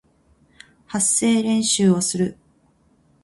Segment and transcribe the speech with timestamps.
[0.87, 2.35] 発声練習をする